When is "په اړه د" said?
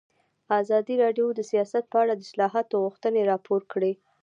1.91-2.21